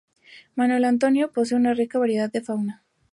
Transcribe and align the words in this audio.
Manuel 0.55 0.85
Antonio 0.85 1.31
posee 1.31 1.55
una 1.55 1.75
rica 1.75 1.99
variedad 1.99 2.31
de 2.31 2.41
fauna. 2.41 2.83